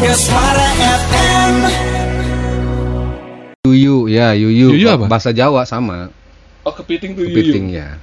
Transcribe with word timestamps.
Mega 0.00 0.16
Suara 0.16 0.68
FM. 0.80 1.54
Yuyu 3.68 4.08
ya 4.08 4.32
yuyu. 4.32 4.72
Yuyu 4.72 4.88
apa? 4.88 5.04
Bahasa 5.04 5.28
Jawa 5.36 5.68
sama. 5.68 6.08
Oh 6.64 6.72
kepiting 6.72 7.12
tuh 7.12 7.28
Kepiting 7.28 7.68
ya. 7.68 8.00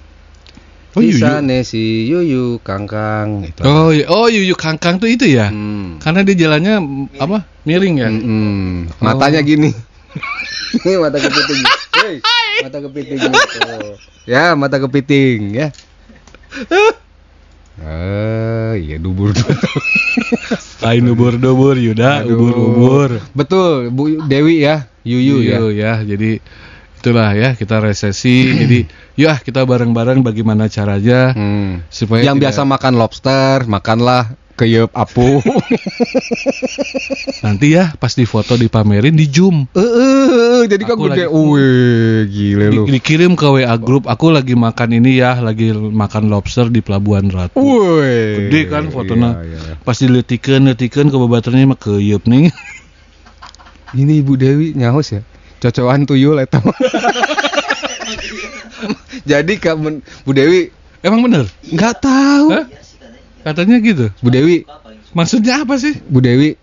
Oh, 0.93 1.02
yuyu. 1.02 1.18
Bisa 1.18 1.41
nih 1.41 1.65
si 1.65 2.05
yuyu 2.05 2.61
kangkang 2.61 3.49
gitu. 3.49 3.65
Oh, 3.65 3.89
iya. 3.89 4.05
oh 4.13 4.29
yuyu 4.29 4.54
kangkang 4.54 5.02
tuh 5.02 5.09
itu 5.09 5.25
ya? 5.25 5.49
Hmm. 5.49 5.97
Karena 5.97 6.21
dia 6.21 6.38
jalannya 6.38 6.75
apa? 7.18 7.49
Miring 7.65 7.95
ya? 7.98 8.14
Mm-mm. 8.14 8.93
Oh. 8.93 9.02
Matanya 9.02 9.41
gini. 9.41 9.73
Ini 10.86 11.02
mata 11.02 11.18
kepiting. 11.18 11.61
Hei, 11.98 12.16
mata 12.61 12.77
kepiting 12.77 13.20
gitu. 13.25 13.57
Ya, 14.29 14.54
mata 14.54 14.77
kepiting 14.77 15.50
ya. 15.50 15.73
Ah, 17.77 18.73
iya 18.73 18.98
dubur 18.98 19.31
dubur. 19.31 19.55
Lain 20.84 21.04
ubur-dubur 21.09 21.76
Yuda, 21.77 22.22
Aduh. 22.22 22.34
ubur-ubur. 22.38 23.09
Betul, 23.34 23.90
Bu 23.90 24.22
Dewi 24.26 24.62
ya, 24.62 24.90
Yuyu 25.02 25.41
ya. 25.41 25.58
Yuyu 25.62 25.70
ya. 25.73 25.94
Jadi 26.02 26.41
itulah 26.98 27.34
ya 27.34 27.54
kita 27.54 27.77
resesi. 27.77 28.49
jadi 28.66 28.80
ah, 29.26 29.38
kita 29.38 29.62
bareng-bareng 29.63 30.21
bagaimana 30.21 30.66
caranya 30.68 31.34
Hmm. 31.34 31.85
supaya 31.90 32.26
Yang 32.26 32.38
tidak- 32.38 32.44
biasa 32.49 32.62
makan 32.66 32.94
lobster, 32.98 33.58
makanlah 33.66 34.23
keyep 34.57 34.89
apu. 34.97 35.38
nanti 37.45 37.77
ya 37.77 37.93
pas 38.02 38.17
di 38.17 38.25
foto 38.25 38.57
dipamerin 38.57 39.13
di 39.13 39.29
zoom. 39.29 39.70
Eh, 39.77 39.79
eh, 39.79 40.61
jadi 40.65 40.84
kan 40.84 40.98
gede. 40.98 41.29
Wih, 41.29 42.25
gile 42.25 42.65
lu. 42.73 42.84
Di- 42.89 42.98
dikirim 42.98 43.38
ke 43.38 43.45
WA 43.45 43.77
grup. 43.77 44.09
Aku 44.09 44.34
lagi 44.34 44.57
makan 44.57 44.98
ini 44.98 45.21
ya, 45.21 45.38
lagi 45.38 45.70
makan 45.71 46.34
lobster 46.34 46.73
di 46.73 46.81
Pelabuhan 46.81 47.29
Ratu. 47.29 47.62
Wih. 47.62 48.49
Gede 48.49 48.62
kan 48.73 48.90
fotonya. 48.90 49.37
Iya, 49.45 49.45
iya. 49.45 49.73
Pas 49.85 49.95
diletikan, 50.01 50.65
letikan 50.65 51.13
ke 51.13 51.15
babaternya 51.15 51.70
mah 51.70 51.79
keyep 51.79 52.26
nih. 52.26 52.49
Ini 54.01 54.20
Ibu 54.26 54.34
Dewi 54.35 54.67
nyaus 54.76 55.13
ya. 55.13 55.21
Cocokan 55.62 56.10
tuyul 56.10 56.41
eta 56.41 56.60
mah. 56.60 56.76
Jadi 59.29 59.60
kamu 59.60 60.04
Bu 60.26 60.32
Dewi 60.35 60.73
Emang 61.05 61.21
bener? 61.23 61.45
nggak 61.70 61.95
tahu. 62.01 62.48
Hah? 62.51 62.65
Katanya 63.48 63.79
gitu. 63.79 64.12
Bu 64.19 64.28
Dewi, 64.28 64.67
Maksudnya 65.16 65.63
apa 65.63 65.79
sih? 65.79 65.95
Bu 66.12 66.19
Dewi 66.19 66.59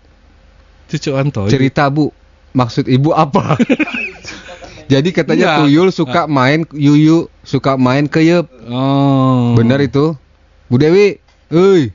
Cucu 0.85 1.17
Anto. 1.17 1.49
cerita 1.49 1.89
Bu. 1.89 2.13
Maksud 2.53 2.85
Ibu 2.85 3.09
apa? 3.11 3.57
Jadi 4.91 5.09
katanya 5.09 5.57
Enggak. 5.57 5.59
tuyul 5.65 5.89
suka 5.89 6.21
main 6.29 6.61
yuyu, 6.69 7.25
suka 7.41 7.73
main 7.73 8.05
keyep. 8.05 8.45
Oh. 8.69 9.57
Benar 9.57 9.81
itu? 9.81 10.13
Bu 10.69 10.77
Dewi, 10.77 11.17
euy. 11.49 11.89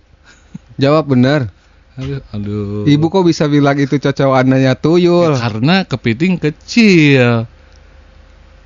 Jawab 0.75 1.15
benar. 1.15 1.55
Aduh, 1.95 2.19
aduh. 2.35 2.83
Ibu 2.91 3.07
kok 3.13 3.25
bisa 3.31 3.47
bilang 3.47 3.79
itu 3.79 3.95
cocokannya 3.95 4.75
tuyul? 4.75 5.39
Ya, 5.39 5.39
karena 5.39 5.75
kepiting 5.87 6.43
kecil. 6.43 7.47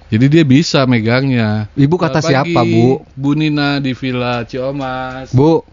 Jadi 0.09 0.25
dia 0.31 0.45
bisa 0.47 0.87
megangnya. 0.87 1.67
Ibu 1.75 1.99
kata 1.99 2.23
Selamat 2.23 2.49
siapa, 2.49 2.63
pagi, 2.63 2.75
Bu? 2.79 3.03
Bu 3.19 3.31
Nina 3.35 3.83
di 3.83 3.93
Villa 3.93 4.47
Ciomas. 4.47 5.35
Bu. 5.35 5.67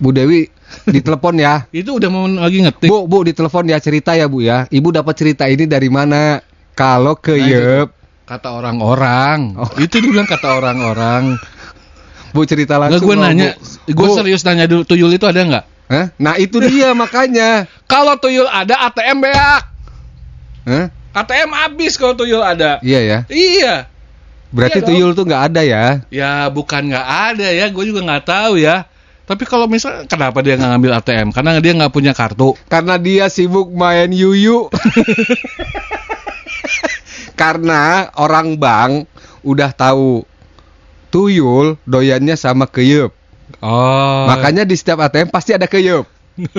Bu 0.00 0.10
Dewi, 0.10 0.48
ditelepon 0.96 1.36
ya. 1.36 1.68
Itu 1.70 2.00
udah 2.00 2.08
mau 2.08 2.24
lagi 2.24 2.64
ngetik. 2.64 2.88
Bu, 2.88 3.04
Bu, 3.04 3.20
ditelepon 3.22 3.68
ya 3.68 3.78
cerita 3.78 4.16
ya, 4.16 4.26
Bu 4.26 4.40
ya. 4.40 4.64
Ibu 4.66 4.88
dapat 4.90 5.14
cerita 5.14 5.44
ini 5.46 5.68
dari 5.68 5.92
mana? 5.92 6.40
Kalau 6.72 7.20
ke 7.20 7.36
Nah, 7.36 7.84
Kata 8.24 8.54
orang-orang. 8.56 9.58
Oh. 9.58 9.66
Itu 9.76 9.98
dibilang 9.98 10.24
kata 10.24 10.54
orang-orang. 10.56 11.34
Bu 12.34 12.46
cerita 12.46 12.78
langsung. 12.78 13.02
gue 13.02 13.16
loh, 13.18 13.26
nanya, 13.26 13.58
Bu. 13.58 13.90
gue 13.90 14.06
Bu. 14.06 14.14
serius 14.14 14.46
nanya 14.46 14.70
dulu 14.70 14.86
tuyul 14.86 15.10
itu 15.10 15.26
ada 15.26 15.42
nggak? 15.42 15.64
Hah? 15.90 16.06
Nah, 16.14 16.38
itu 16.38 16.62
dia 16.62 16.94
makanya. 17.02 17.66
Kalau 17.90 18.14
tuyul 18.22 18.46
ada 18.46 18.86
ATM 18.86 19.18
beak. 19.18 19.62
Hah? 20.62 20.86
ATM 21.10 21.50
habis 21.50 21.98
kalau 21.98 22.14
tuyul 22.14 22.38
ada. 22.38 22.78
Iya 22.86 23.00
ya. 23.02 23.18
Iya. 23.26 23.74
Berarti 24.54 24.78
Iya 24.78 24.86
dong. 24.86 24.88
tuyul 24.94 25.10
tuh 25.18 25.24
nggak 25.26 25.42
ada 25.50 25.60
ya? 25.66 25.86
Ya 26.14 26.46
bukan 26.46 26.86
nggak 26.94 27.06
ada 27.34 27.48
ya, 27.50 27.66
gue 27.66 27.84
juga 27.86 28.00
nggak 28.06 28.24
tahu 28.30 28.62
ya. 28.62 28.86
Tapi 29.30 29.46
kalau 29.46 29.70
misal 29.70 30.10
kenapa 30.10 30.42
dia 30.42 30.58
nggak 30.58 30.70
ngambil 30.74 30.98
ATM? 30.98 31.30
Karena 31.30 31.62
dia 31.62 31.70
nggak 31.78 31.94
punya 31.94 32.10
kartu. 32.10 32.58
Karena 32.66 32.98
dia 32.98 33.30
sibuk 33.30 33.70
main 33.70 34.10
yuyu. 34.10 34.66
Karena 37.38 38.10
orang 38.18 38.58
bank 38.58 39.06
udah 39.46 39.70
tahu 39.70 40.26
tuyul 41.14 41.78
doyannya 41.86 42.34
sama 42.34 42.66
keyup. 42.66 43.14
Oh. 43.62 44.26
Makanya 44.26 44.66
di 44.66 44.74
setiap 44.74 45.06
ATM 45.06 45.30
pasti 45.30 45.54
ada 45.54 45.70
keyup. 45.70 46.10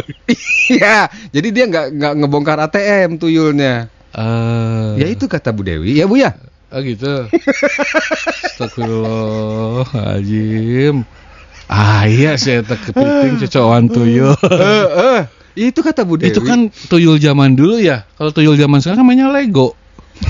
Iya, 0.71 1.11
jadi 1.35 1.51
dia 1.51 1.67
nggak 1.67 1.99
nggak 1.99 2.13
ngebongkar 2.23 2.63
ATM 2.71 3.19
tuyulnya. 3.19 3.91
Eh, 4.15 5.03
Ya 5.03 5.11
itu 5.11 5.27
kata 5.27 5.51
Bu 5.51 5.67
Dewi, 5.67 5.99
ya 5.99 6.07
Bu 6.07 6.15
ya. 6.15 6.31
Oh 6.71 6.79
gitu. 6.79 7.27
Astagfirullahaladzim. 8.47 11.03
Ah 11.71 12.03
iya 12.03 12.35
saya 12.35 12.67
tak 12.67 12.83
kepiting 12.91 13.39
cocokan 13.47 13.87
tuyul. 13.87 14.35
Eh, 14.43 14.87
eh, 14.91 15.19
itu 15.71 15.79
kata 15.79 16.03
Bu 16.03 16.19
Dewi. 16.19 16.35
Itu 16.35 16.43
kan 16.43 16.67
tuyul 16.91 17.15
zaman 17.15 17.55
dulu 17.55 17.79
ya. 17.79 18.03
Kalau 18.19 18.35
tuyul 18.35 18.59
zaman 18.59 18.83
sekarang 18.83 18.99
kan 18.99 19.07
mainnya 19.07 19.31
Lego. 19.31 19.71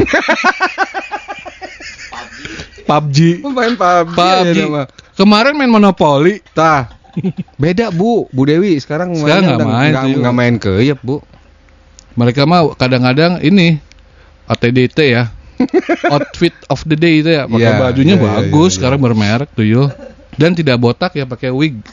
PUBG. 2.85 3.41
main 3.41 3.74
PUBG. 3.74 4.13
PUBG. 4.13 4.57
ya. 4.69 4.85
Kemarin 5.18 5.57
main 5.57 5.72
Monopoly. 5.74 6.46
Tah. 6.53 6.94
Beda 7.57 7.91
Bu, 7.91 8.30
Bu 8.31 8.47
Dewi 8.47 8.80
sekarang 8.80 9.12
Sekarang 9.18 9.57
nggak 9.57 9.68
main 9.68 9.91
nggak 10.22 10.35
main 10.35 10.56
keyup 10.62 11.01
Bu. 11.01 11.25
Mereka 12.16 12.46
mah 12.46 12.78
kadang-kadang 12.78 13.41
ini 13.41 13.81
ATDT 14.46 15.00
ya. 15.09 15.34
Outfit 16.13 16.53
of 16.69 16.85
the 16.85 16.97
day 16.97 17.25
itu 17.25 17.34
ya. 17.34 17.50
Pakai 17.50 17.66
Iya, 17.66 17.81
bajunya 17.81 18.16
iya, 18.18 18.22
iya, 18.22 18.30
bagus, 18.46 18.72
iya, 18.74 18.75
sekarang 18.78 19.00
bermerek 19.01 19.50
tuyul. 19.57 19.90
Dan 20.40 20.56
tidak 20.56 20.80
botak 20.80 21.16
ya 21.16 21.28
pakai 21.28 21.52
wig. 21.52 21.80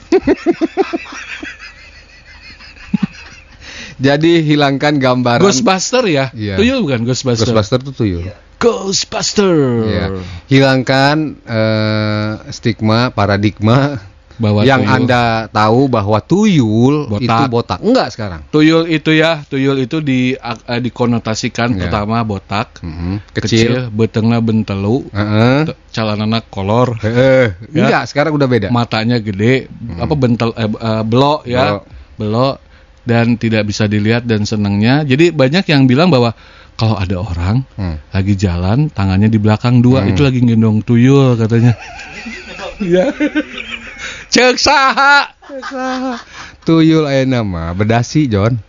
Jadi 3.99 4.47
hilangkan 4.47 5.03
gambaran 5.03 5.43
Ghostbuster 5.43 6.07
ya? 6.07 6.31
Iya. 6.31 6.55
Tuyul 6.55 6.87
bukan 6.87 7.03
Ghostbuster? 7.03 7.51
Ghostbuster 7.51 7.83
tuh 7.83 7.95
tuyul. 7.95 8.23
Ghostbuster. 8.63 9.55
Iya. 9.91 10.23
Hilangkan 10.47 11.35
eh, 11.43 12.33
stigma, 12.55 13.11
paradigma 13.11 13.99
Bahwa 14.39 14.63
yang 14.63 14.81
tuyul- 14.81 14.95
Anda 14.97 15.23
tahu 15.49 15.81
bahwa 15.87 16.19
tuyul 16.21 16.97
Botak. 17.07 17.27
itu 17.27 17.43
botak. 17.49 17.79
Enggak 17.81 18.09
sekarang. 18.11 18.41
tuyul 18.49 18.87
itu 18.87 19.11
ya, 19.11 19.43
tuyul 19.43 19.77
itu 19.77 19.99
di 19.99 20.33
eh, 20.33 20.81
dikonotasikan 20.81 21.75
Iya. 21.75 21.81
pertama 21.85 22.23
botak, 22.23 22.79
Mhm. 22.79 23.35
kecil, 23.35 23.43
Kecil. 23.43 23.73
betengna 23.91 24.39
bentelu, 24.39 25.11
Heeh. 25.11 25.67
te- 25.67 25.77
calanana 25.91 26.39
kolor, 26.41 26.95
Heeh. 26.99 27.51
Ya. 27.69 27.83
Enggak, 27.83 28.03
sekarang 28.07 28.33
udah 28.33 28.47
beda. 28.47 28.69
matanya 28.71 29.19
gede, 29.19 29.67
apa 29.97 30.15
bentel 30.15 30.55
eh, 30.55 30.65
eh, 30.65 31.03
belok 31.03 31.41
ya, 31.45 31.65
Belok. 31.67 31.83
belok 32.17 32.57
dan 33.03 33.27
tidak 33.35 33.65
bisa 33.65 33.85
dilihat 33.85 34.23
dan 34.23 34.43
senangnya. 34.43 35.03
Jadi 35.03 35.31
banyak 35.31 35.67
yang 35.67 35.85
bilang 35.85 36.09
bahwa 36.09 36.31
kalau 36.75 36.95
ada 36.95 37.19
orang 37.19 37.67
Hmm. 37.75 37.99
lagi 38.09 38.35
jalan 38.35 38.87
tangannya 38.89 39.27
di 39.27 39.37
belakang 39.37 39.81
dua 39.81 40.01
Hmm. 40.01 40.15
itu 40.15 40.23
lagi 40.23 40.39
gendong 40.39 40.79
tuyul 40.81 41.35
katanya. 41.35 41.75
Iya. 42.79 43.11
Cek 44.29 44.61
saha. 44.61 45.33
Tuyul 46.69 47.09
aya 47.09 47.25
nama 47.25 47.73
bedasi, 47.73 48.29
John. 48.29 48.61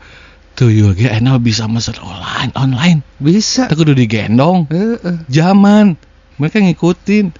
Tuyul 0.55 0.95
ge 0.95 1.11
enak 1.11 1.43
bisa 1.43 1.67
mesen 1.67 1.99
online, 1.99 2.51
online. 2.55 2.99
Bisa. 3.19 3.67
Kita 3.67 3.75
kudu 3.75 3.95
digendong. 3.95 4.71
Heeh. 4.71 5.27
Zaman 5.27 5.99
mereka 6.39 6.63
ngikutin. 6.63 7.35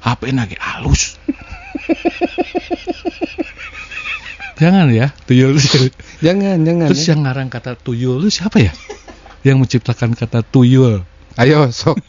HP 0.00 0.32
lagi 0.32 0.56
halus. 0.56 1.20
Jangan 4.60 4.92
ya, 4.92 5.08
tuyul. 5.24 5.56
Jangan, 6.20 6.60
jangan. 6.68 6.92
Terus 6.92 7.04
ya. 7.08 7.16
yang 7.16 7.20
ngarang 7.24 7.48
kata 7.48 7.80
tuyul 7.80 8.20
itu 8.20 8.44
siapa 8.44 8.60
ya? 8.60 8.72
Yang 9.40 9.56
menciptakan 9.64 10.12
kata 10.12 10.44
tuyul. 10.44 11.00
Ayo, 11.40 11.72
sok. 11.72 11.96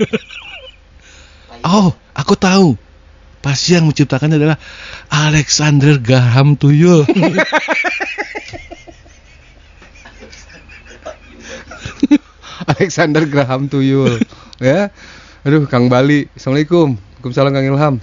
Oh, 1.62 1.94
aku 2.18 2.34
tahu. 2.34 2.74
Pasti 3.42 3.74
yang 3.74 3.90
menciptakan 3.90 4.38
adalah 4.38 4.58
Alexander 5.10 5.98
Graham 5.98 6.54
Tuyul. 6.54 7.06
Alexander 12.78 13.26
Graham 13.26 13.66
Tuyul. 13.66 14.22
ya. 14.62 14.94
Aduh, 15.42 15.66
Kang 15.66 15.90
Bali. 15.90 16.30
Assalamualaikum. 16.38 16.94
Waalaikumsalam 16.96 17.50
Kang 17.50 17.66
Ilham. 17.66 17.96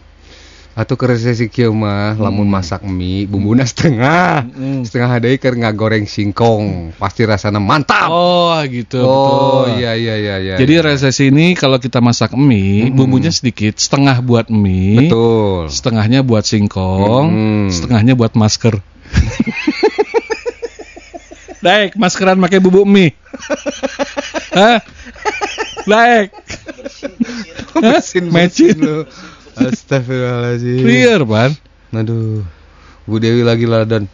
Atau 0.78 0.94
ke 0.94 1.10
resesi 1.10 1.50
kieu 1.50 1.74
mah 1.74 2.14
lamun 2.14 2.46
masak 2.46 2.86
mie 2.86 3.26
bumbuna 3.26 3.66
setengah. 3.66 4.46
Hmm. 4.46 4.86
Setengah 4.86 5.18
deui 5.18 5.34
keur 5.42 5.58
ngagoreng 5.58 6.06
singkong. 6.06 6.94
Pasti 6.94 7.26
rasanya 7.26 7.58
mantap. 7.58 8.06
Oh, 8.06 8.54
gitu. 8.70 9.02
Oh, 9.02 9.66
betul. 9.66 9.82
iya 9.82 9.98
iya 9.98 10.14
iya 10.14 10.36
iya. 10.38 10.54
Jadi 10.54 10.78
resesi 10.78 11.34
ini 11.34 11.58
kalau 11.58 11.82
kita 11.82 11.98
masak 11.98 12.38
mie, 12.38 12.94
bumbunya 12.94 13.34
sedikit, 13.34 13.74
setengah 13.74 14.22
buat 14.22 14.54
mie, 14.54 15.10
betul. 15.10 15.66
setengahnya 15.66 16.22
buat 16.22 16.46
singkong, 16.46 17.26
Mm. 17.26 17.74
setengahnya 17.74 18.14
buat 18.14 18.38
masker. 18.38 18.78
Daek, 21.66 21.98
maskeran 21.98 22.38
pakai 22.38 22.62
bubuk 22.62 22.86
mie. 22.86 23.18
Hah? 24.58 24.78
Hah? 25.90 26.30
mesin 27.82 28.30
Mesin. 28.30 28.78
Astagfirullahaladzim. 29.58 30.82
Clear, 30.86 31.20
Pan. 31.26 31.50
Aduh. 31.94 32.46
Bu 33.08 33.16
Dewi 33.18 33.42
lagi 33.42 33.64
ladan. 33.64 34.06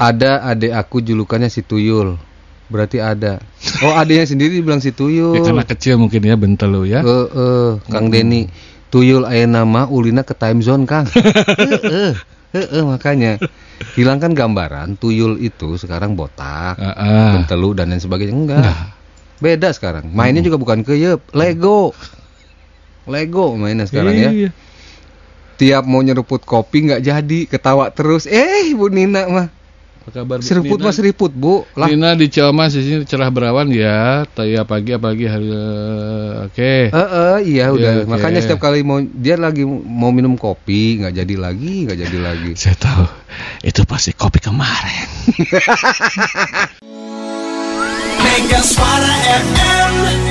Ada 0.00 0.44
adik 0.48 0.72
aku 0.72 1.02
julukannya 1.04 1.52
si 1.52 1.60
Tuyul. 1.60 2.16
Berarti 2.70 3.02
ada. 3.02 3.42
Oh, 3.82 3.92
adiknya 3.98 4.30
sendiri 4.30 4.62
bilang 4.62 4.78
si 4.78 4.94
Tuyul. 4.94 5.34
Ya, 5.36 5.42
karena 5.42 5.66
kecil 5.66 5.98
mungkin 5.98 6.22
ya 6.22 6.38
bentel 6.38 6.70
lu 6.70 6.82
ya. 6.86 7.02
Eh, 7.02 7.28
eh, 7.28 7.70
Kang 7.90 8.08
Deni. 8.08 8.46
Tuyul 8.90 9.22
aya 9.22 9.46
nama 9.46 9.86
ulina 9.86 10.26
ke 10.26 10.34
time 10.34 10.62
zone, 10.66 10.82
Kang. 10.86 11.06
Heeh. 11.14 12.14
Heeh, 12.50 12.82
makanya 12.82 13.38
hilangkan 13.94 14.34
gambaran 14.34 14.98
tuyul 14.98 15.38
itu 15.38 15.78
sekarang 15.78 16.18
botak, 16.18 16.74
Heeh. 16.74 17.30
bentelu 17.38 17.70
dan 17.78 17.94
lain 17.94 18.02
sebagainya 18.02 18.34
enggak. 18.34 18.62
Enggak. 18.66 18.86
Beda 19.40 19.68
sekarang. 19.70 20.10
Mainnya 20.10 20.42
juga 20.42 20.58
bukan 20.58 20.82
keyep, 20.82 21.30
Lego. 21.32 21.94
Lego 23.10 23.58
mainnya 23.58 23.84
sekarang 23.84 24.14
ya. 24.14 24.30
Iya. 24.30 24.50
Tiap 25.60 25.84
mau 25.84 26.00
nyeruput 26.00 26.40
kopi 26.46 26.88
nggak 26.88 27.04
jadi, 27.04 27.38
ketawa 27.44 27.92
terus. 27.92 28.24
Eh, 28.24 28.72
Bu 28.72 28.88
Nina 28.88 29.28
mah. 29.28 29.46
Apa 30.00 30.24
kabar 30.24 30.40
Bu 30.40 30.44
Seruput 30.48 30.80
Nina? 30.80 30.88
mah 30.88 30.94
seriput, 30.96 31.28
Bu. 31.36 31.68
Lah. 31.76 31.92
Nina 31.92 32.16
di 32.16 32.32
Ciamas 32.32 32.72
di 32.72 32.80
sini 32.80 33.04
cerah 33.04 33.28
berawan 33.28 33.68
ya. 33.68 34.24
Taya 34.32 34.64
pagi 34.64 34.96
apalagi 34.96 35.28
hari 35.28 35.52
eh, 35.52 36.48
oke. 36.48 36.72
Eh, 36.88 36.96
eh, 36.96 37.38
iya 37.44 37.68
udah. 37.68 38.08
oke. 38.08 38.08
Makanya 38.08 38.40
setiap 38.40 38.64
kali 38.64 38.80
mau 38.80 39.04
dia 39.04 39.36
lagi 39.36 39.68
mau 39.68 40.08
minum 40.08 40.40
kopi 40.40 41.04
nggak 41.04 41.12
jadi 41.20 41.34
lagi, 41.36 41.84
nggak 41.84 41.98
jadi 42.08 42.18
lagi. 42.24 42.50
Saya 42.62 42.80
tahu. 42.80 43.04
Itu 43.60 43.84
pasti 43.84 44.16
kopi 44.16 44.40
kemarin. 44.40 45.08
Mega 48.24 48.60
Suara 48.64 49.14
FM 49.28 50.29